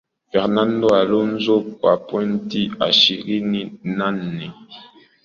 [0.31, 3.61] fernado alonzo kwa pointi ishirini
[3.97, 4.53] na nne